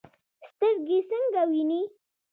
سترګې 0.49 0.99
څنګه 1.09 1.41
ویني؟ 1.51 1.81